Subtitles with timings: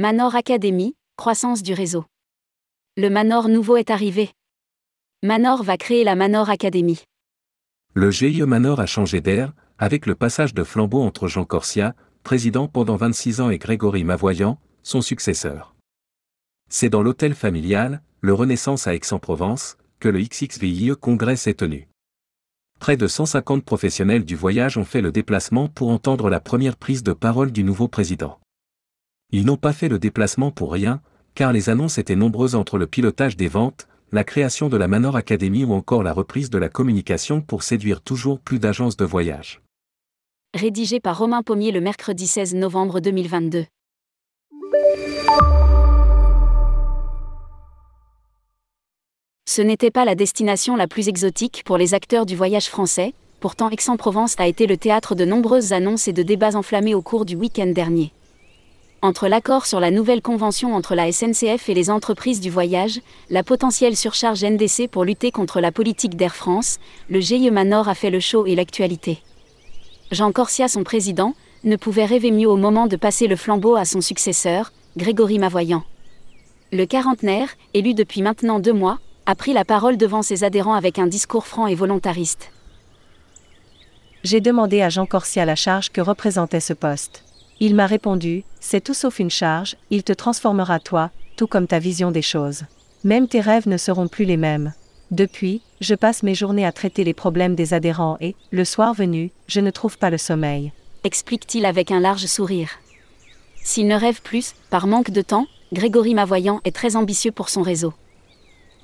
[0.00, 2.04] Manor Academy, croissance du réseau.
[2.96, 4.30] Le Manor nouveau est arrivé.
[5.24, 7.02] Manor va créer la Manor Academy.
[7.94, 12.68] Le GIE Manor a changé d'air, avec le passage de flambeau entre Jean Corsia, président
[12.68, 15.74] pendant 26 ans, et Grégory Mavoyant, son successeur.
[16.70, 21.88] C'est dans l'hôtel familial, le Renaissance à Aix-en-Provence, que le XXVIE Congrès s'est tenu.
[22.78, 27.02] Près de 150 professionnels du voyage ont fait le déplacement pour entendre la première prise
[27.02, 28.38] de parole du nouveau président.
[29.30, 31.02] Ils n'ont pas fait le déplacement pour rien,
[31.34, 35.16] car les annonces étaient nombreuses entre le pilotage des ventes, la création de la Manor
[35.16, 39.60] Academy ou encore la reprise de la communication pour séduire toujours plus d'agences de voyage.
[40.54, 43.66] Rédigé par Romain Pommier le mercredi 16 novembre 2022.
[49.46, 53.68] Ce n'était pas la destination la plus exotique pour les acteurs du voyage français, pourtant
[53.68, 57.36] Aix-en-Provence a été le théâtre de nombreuses annonces et de débats enflammés au cours du
[57.36, 58.12] week-end dernier.
[59.00, 63.44] Entre l'accord sur la nouvelle convention entre la SNCF et les entreprises du voyage, la
[63.44, 68.10] potentielle surcharge NDC pour lutter contre la politique d'Air France, le GIE Manor a fait
[68.10, 69.22] le show et l'actualité.
[70.10, 73.84] Jean Corsia, son président, ne pouvait rêver mieux au moment de passer le flambeau à
[73.84, 75.84] son successeur, Grégory Mavoyant.
[76.72, 80.98] Le quarantenaire, élu depuis maintenant deux mois, a pris la parole devant ses adhérents avec
[80.98, 82.50] un discours franc et volontariste.
[84.24, 87.22] J'ai demandé à Jean Corsia la charge que représentait ce poste.
[87.60, 91.80] Il m'a répondu, c'est tout sauf une charge, il te transformera toi, tout comme ta
[91.80, 92.62] vision des choses.
[93.02, 94.72] Même tes rêves ne seront plus les mêmes.
[95.10, 99.30] Depuis, je passe mes journées à traiter les problèmes des adhérents et, le soir venu,
[99.48, 100.72] je ne trouve pas le sommeil.
[101.02, 102.70] Explique-t-il avec un large sourire.
[103.64, 107.62] S'il ne rêve plus, par manque de temps, Grégory Mavoyant est très ambitieux pour son
[107.62, 107.92] réseau.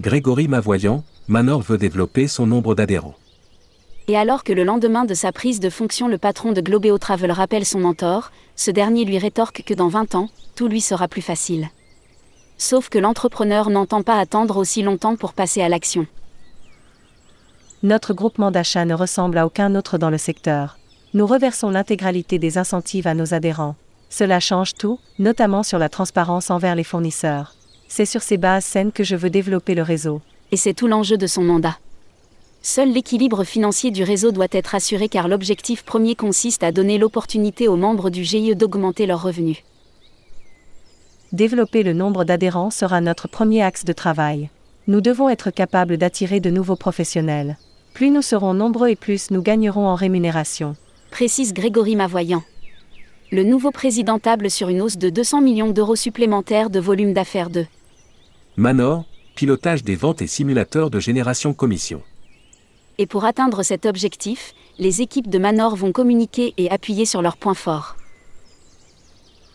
[0.00, 3.16] Grégory Mavoyant, Manor veut développer son nombre d'adhérents.
[4.08, 7.30] Et alors que le lendemain de sa prise de fonction, le patron de Globeo Travel
[7.30, 11.22] rappelle son mentor, ce dernier lui rétorque que dans 20 ans, tout lui sera plus
[11.22, 11.68] facile.
[12.58, 16.06] Sauf que l'entrepreneur n'entend pas attendre aussi longtemps pour passer à l'action.
[17.82, 20.78] Notre groupement d'achat ne ressemble à aucun autre dans le secteur.
[21.14, 23.76] Nous reversons l'intégralité des incentives à nos adhérents.
[24.08, 27.54] Cela change tout, notamment sur la transparence envers les fournisseurs.
[27.88, 30.22] C'est sur ces bases saines que je veux développer le réseau.
[30.52, 31.76] Et c'est tout l'enjeu de son mandat.
[32.64, 37.66] Seul l'équilibre financier du réseau doit être assuré car l'objectif premier consiste à donner l'opportunité
[37.66, 39.64] aux membres du GIE d'augmenter leurs revenus.
[41.32, 44.48] Développer le nombre d'adhérents sera notre premier axe de travail.
[44.86, 47.56] Nous devons être capables d'attirer de nouveaux professionnels.
[47.94, 50.76] Plus nous serons nombreux et plus nous gagnerons en rémunération.
[51.10, 52.44] Précise Grégory Mavoyant.
[53.32, 57.50] Le nouveau président table sur une hausse de 200 millions d'euros supplémentaires de volume d'affaires
[57.50, 57.66] de
[58.56, 62.02] Manor, pilotage des ventes et simulateurs de génération commission.
[62.98, 67.36] Et pour atteindre cet objectif, les équipes de Manor vont communiquer et appuyer sur leurs
[67.36, 67.96] points forts.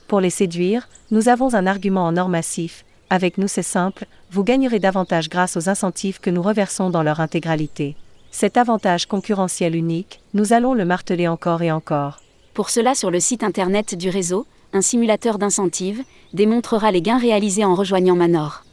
[0.08, 2.86] Pour les séduire, nous avons un argument en or massif.
[3.10, 7.20] Avec nous, c'est simple, vous gagnerez davantage grâce aux incentives que nous reversons dans leur
[7.20, 7.96] intégralité.
[8.32, 12.20] Cet avantage concurrentiel unique, nous allons le marteler encore et encore.
[12.54, 16.04] Pour cela, sur le site internet du réseau, un simulateur d'incentive
[16.34, 18.64] démontrera les gains réalisés en rejoignant Manor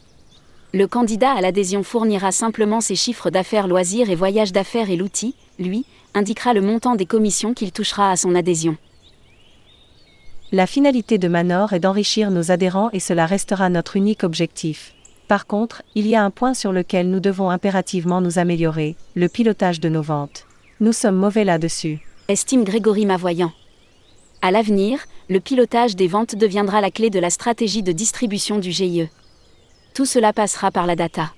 [0.75, 5.37] le candidat à l'adhésion fournira simplement ses chiffres d'affaires loisirs et voyages d'affaires et l'outil,
[5.61, 8.77] lui, indiquera le montant des commissions qu'il touchera à son adhésion.
[10.51, 14.95] La finalité de Manor est d'enrichir nos adhérents et cela restera notre unique objectif.
[15.29, 19.29] Par contre, il y a un point sur lequel nous devons impérativement nous améliorer, le
[19.29, 20.45] pilotage de nos ventes.
[20.81, 22.01] Nous sommes mauvais là-dessus.
[22.27, 23.53] Estime Grégory Mavoyant.
[24.43, 24.99] À l'avenir,
[25.31, 29.09] le pilotage des ventes deviendra la clé de la stratégie de distribution du GIE.
[29.95, 31.33] Tout cela passera par la data.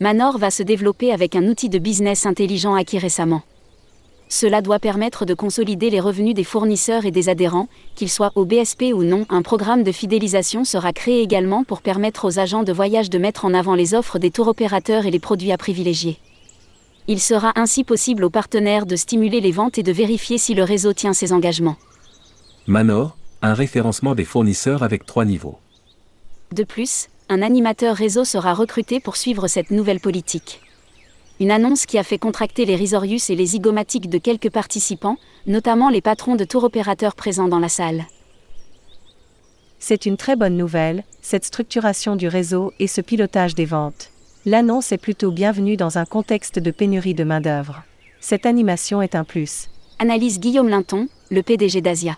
[0.00, 3.42] Manor va se développer avec un outil de business intelligent acquis récemment.
[4.28, 8.44] Cela doit permettre de consolider les revenus des fournisseurs et des adhérents, qu'ils soient au
[8.44, 9.26] BSP ou non.
[9.30, 13.44] Un programme de fidélisation sera créé également pour permettre aux agents de voyage de mettre
[13.44, 16.18] en avant les offres des tours opérateurs et les produits à privilégier.
[17.06, 20.64] Il sera ainsi possible aux partenaires de stimuler les ventes et de vérifier si le
[20.64, 21.76] réseau tient ses engagements.
[22.66, 25.58] Manor, un référencement des fournisseurs avec trois niveaux.
[26.52, 30.62] De plus, un animateur réseau sera recruté pour suivre cette nouvelle politique.
[31.40, 35.90] Une annonce qui a fait contracter les risorius et les zygomatiques de quelques participants, notamment
[35.90, 38.06] les patrons de tour opérateurs présents dans la salle.
[39.78, 44.10] C'est une très bonne nouvelle, cette structuration du réseau et ce pilotage des ventes.
[44.46, 47.82] L'annonce est plutôt bienvenue dans un contexte de pénurie de main-d'œuvre.
[48.20, 49.68] Cette animation est un plus.
[49.98, 52.16] Analyse Guillaume Linton, le PDG d'Asia.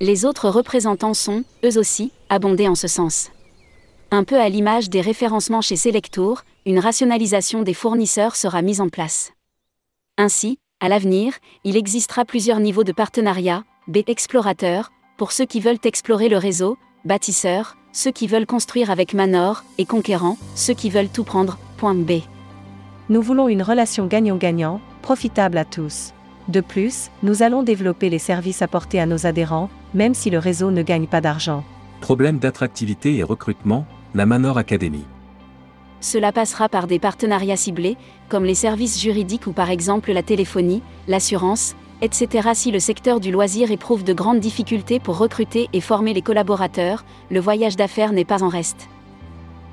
[0.00, 3.30] Les autres représentants sont, eux aussi, abondés en ce sens.
[4.14, 8.90] Un peu à l'image des référencements chez Selectour, une rationalisation des fournisseurs sera mise en
[8.90, 9.32] place.
[10.18, 11.32] Ainsi, à l'avenir,
[11.64, 16.76] il existera plusieurs niveaux de partenariat, B explorateur, pour ceux qui veulent explorer le réseau,
[17.06, 21.56] bâtisseurs, ceux qui veulent construire avec Manor, et conquérants, ceux qui veulent tout prendre.
[21.78, 22.20] Point B.
[23.08, 26.12] Nous voulons une relation gagnant-gagnant, profitable à tous.
[26.48, 30.70] De plus, nous allons développer les services apportés à nos adhérents, même si le réseau
[30.70, 31.64] ne gagne pas d'argent.
[32.02, 35.04] Problème d'attractivité et recrutement, la Manor Academy.
[36.00, 37.96] Cela passera par des partenariats ciblés,
[38.28, 42.50] comme les services juridiques ou par exemple la téléphonie, l'assurance, etc.
[42.54, 47.04] Si le secteur du loisir éprouve de grandes difficultés pour recruter et former les collaborateurs,
[47.30, 48.88] le voyage d'affaires n'est pas en reste.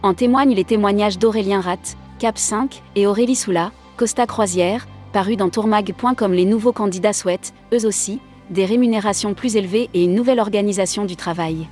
[0.03, 5.49] En témoignent les témoignages d'Aurélien Rat, Cap 5, et Aurélie Soula, Costa Croisière, parus dans
[5.49, 6.31] tourmag.com.
[6.31, 8.19] Les nouveaux candidats souhaitent, eux aussi,
[8.49, 11.67] des rémunérations plus élevées et une nouvelle organisation du travail.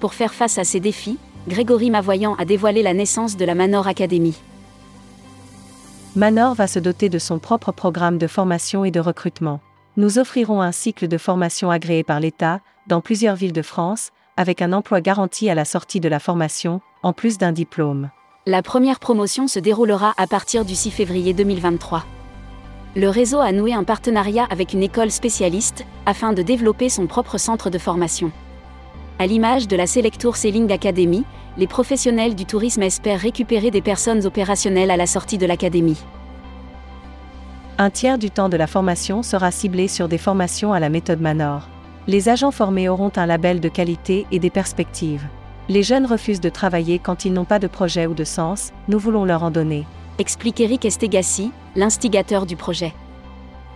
[0.00, 3.86] Pour faire face à ces défis, Grégory Mavoyant a dévoilé la naissance de la Manor
[3.86, 4.34] Academy.
[6.16, 9.60] Manor va se doter de son propre programme de formation et de recrutement.
[9.96, 14.60] Nous offrirons un cycle de formation agréé par l'État, dans plusieurs villes de France, avec
[14.60, 18.10] un emploi garanti à la sortie de la formation, en plus d'un diplôme.
[18.44, 22.04] La première promotion se déroulera à partir du 6 février 2023.
[22.96, 27.38] Le réseau a noué un partenariat avec une école spécialiste, afin de développer son propre
[27.38, 28.32] centre de formation.
[29.18, 31.24] À l'image de la Selectour Sailing Academy,
[31.56, 36.02] les professionnels du tourisme espèrent récupérer des personnes opérationnelles à la sortie de l'académie.
[37.78, 41.22] Un tiers du temps de la formation sera ciblé sur des formations à la méthode
[41.22, 41.66] Manor.
[42.06, 45.24] Les agents formés auront un label de qualité et des perspectives.
[45.70, 48.98] Les jeunes refusent de travailler quand ils n'ont pas de projet ou de sens, nous
[48.98, 49.86] voulons leur en donner.
[50.18, 52.92] Explique Eric Estegassi, l'instigateur du projet.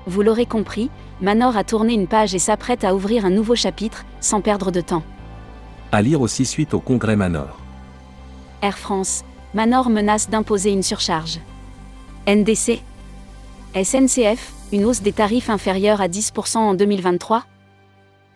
[0.07, 0.91] Vous l'aurez compris,
[1.23, 4.83] Manor a tourné une page et s'apprête à ouvrir un nouveau chapitre, sans perdre de
[4.83, 5.03] temps.
[5.93, 7.59] À lire aussi suite au congrès Manor.
[8.63, 11.41] Air France, Manor menace d'imposer une surcharge.
[12.29, 12.81] NDC
[13.75, 17.45] SNCF, une hausse des tarifs inférieure à 10% en 2023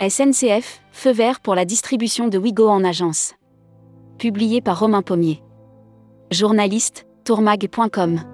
[0.01, 3.35] SNCF, feu vert pour la distribution de Wigo en agence.
[4.19, 5.43] Publié par Romain Pommier.
[6.31, 8.34] Journaliste, tourmag.com.